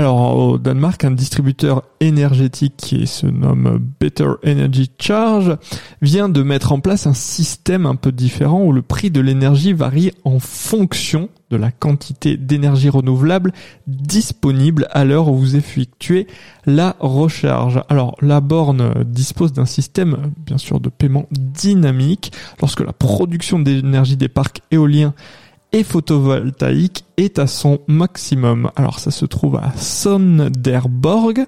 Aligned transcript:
Alors, 0.00 0.34
au 0.34 0.56
Danemark, 0.56 1.04
un 1.04 1.10
distributeur 1.10 1.82
énergétique 2.00 2.72
qui 2.78 3.06
se 3.06 3.26
nomme 3.26 3.78
Better 4.00 4.30
Energy 4.46 4.90
Charge 4.98 5.58
vient 6.00 6.30
de 6.30 6.42
mettre 6.42 6.72
en 6.72 6.80
place 6.80 7.06
un 7.06 7.12
système 7.12 7.84
un 7.84 7.96
peu 7.96 8.10
différent 8.10 8.64
où 8.64 8.72
le 8.72 8.80
prix 8.80 9.10
de 9.10 9.20
l'énergie 9.20 9.74
varie 9.74 10.12
en 10.24 10.38
fonction 10.38 11.28
de 11.50 11.58
la 11.58 11.70
quantité 11.70 12.38
d'énergie 12.38 12.88
renouvelable 12.88 13.52
disponible 13.86 14.88
à 14.90 15.04
l'heure 15.04 15.28
où 15.28 15.36
vous 15.36 15.56
effectuez 15.56 16.26
la 16.64 16.96
recharge. 16.98 17.82
Alors, 17.90 18.16
la 18.22 18.40
borne 18.40 19.04
dispose 19.04 19.52
d'un 19.52 19.66
système, 19.66 20.32
bien 20.46 20.56
sûr, 20.56 20.80
de 20.80 20.88
paiement 20.88 21.26
dynamique 21.30 22.32
lorsque 22.58 22.80
la 22.80 22.94
production 22.94 23.58
d'énergie 23.58 24.16
des 24.16 24.28
parcs 24.28 24.62
éoliens 24.70 25.12
et 25.72 25.84
photovoltaïque 25.84 27.04
est 27.16 27.38
à 27.38 27.46
son 27.46 27.80
maximum. 27.86 28.70
Alors 28.76 28.98
ça 28.98 29.10
se 29.10 29.24
trouve 29.24 29.56
à 29.56 29.72
Sonderborg 29.76 31.44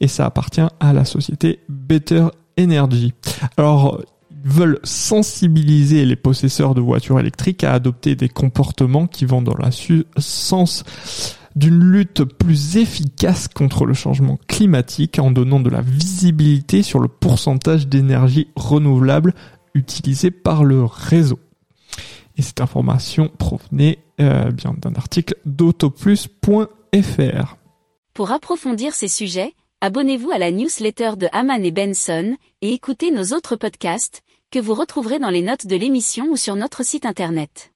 et 0.00 0.08
ça 0.08 0.26
appartient 0.26 0.60
à 0.80 0.92
la 0.92 1.04
société 1.04 1.60
Better 1.68 2.26
Energy. 2.58 3.12
Alors 3.56 4.00
ils 4.30 4.50
veulent 4.50 4.80
sensibiliser 4.84 6.04
les 6.04 6.16
possesseurs 6.16 6.74
de 6.74 6.80
voitures 6.80 7.18
électriques 7.18 7.64
à 7.64 7.72
adopter 7.72 8.14
des 8.14 8.28
comportements 8.28 9.06
qui 9.06 9.24
vont 9.24 9.42
dans 9.42 9.54
le 9.54 10.04
sens 10.18 10.84
d'une 11.56 11.82
lutte 11.82 12.22
plus 12.22 12.76
efficace 12.76 13.48
contre 13.48 13.86
le 13.86 13.94
changement 13.94 14.38
climatique 14.46 15.18
en 15.18 15.30
donnant 15.30 15.58
de 15.58 15.70
la 15.70 15.80
visibilité 15.80 16.82
sur 16.82 17.00
le 17.00 17.08
pourcentage 17.08 17.88
d'énergie 17.88 18.48
renouvelable 18.56 19.34
utilisé 19.74 20.30
par 20.30 20.64
le 20.64 20.84
réseau. 20.84 21.38
Et 22.36 22.42
cette 22.42 22.60
information 22.60 23.30
provenait 23.38 23.98
euh, 24.20 24.50
bien 24.50 24.74
d'un 24.78 24.94
article 24.94 25.36
d'autoplus.fr. 25.44 27.56
Pour 28.14 28.32
approfondir 28.32 28.94
ces 28.94 29.08
sujets, 29.08 29.54
abonnez-vous 29.80 30.30
à 30.30 30.38
la 30.38 30.50
newsletter 30.50 31.12
de 31.16 31.28
Haman 31.32 31.64
et 31.64 31.70
Benson 31.70 32.36
et 32.62 32.72
écoutez 32.72 33.10
nos 33.10 33.34
autres 33.34 33.56
podcasts 33.56 34.22
que 34.50 34.58
vous 34.58 34.74
retrouverez 34.74 35.18
dans 35.18 35.30
les 35.30 35.42
notes 35.42 35.66
de 35.66 35.76
l'émission 35.76 36.26
ou 36.30 36.36
sur 36.36 36.56
notre 36.56 36.84
site 36.84 37.06
internet. 37.06 37.72